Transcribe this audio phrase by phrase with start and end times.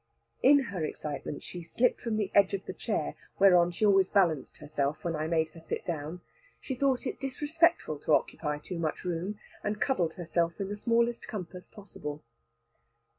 [0.41, 4.57] In her excitement, she slipped from the edge of the chair, whereon she always balanced
[4.57, 6.21] herself when I made her sit down.
[6.59, 11.27] She thought it disrespectful to occupy too much room, and cuddled herself in the smallest
[11.27, 12.23] compass possible.